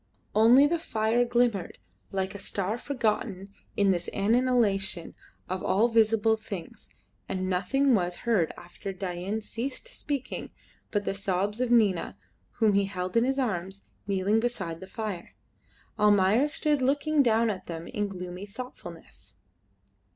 [0.33, 1.77] Only the fire glimmered
[2.11, 5.13] like a star forgotten in this annihilation
[5.47, 6.89] of all visible things,
[7.29, 10.49] and nothing was heard after Dain ceased speaking
[10.89, 12.17] but the sobs of Nina,
[12.53, 15.35] whom he held in his arms, kneeling beside the fire.
[15.99, 19.35] Almayer stood looking down at them in gloomy thoughtfulness.